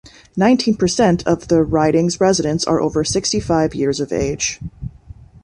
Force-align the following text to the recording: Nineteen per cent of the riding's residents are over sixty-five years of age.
Nineteen 0.35 0.77
per 0.77 0.87
cent 0.87 1.27
of 1.27 1.47
the 1.47 1.61
riding's 1.61 2.19
residents 2.19 2.65
are 2.65 2.81
over 2.81 3.03
sixty-five 3.03 3.75
years 3.75 3.99
of 3.99 4.11
age. 4.11 4.59